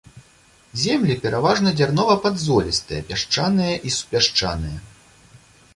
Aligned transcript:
Землі 0.83 1.17
пераважна 1.25 1.73
дзярнова-падзолістыя, 1.81 3.05
пясчаныя 3.11 3.75
і 3.89 3.95
супясчаныя. 3.97 4.77